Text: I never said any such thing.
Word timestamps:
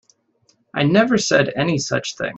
I 0.73 0.81
never 0.81 1.19
said 1.19 1.53
any 1.55 1.77
such 1.77 2.15
thing. 2.17 2.29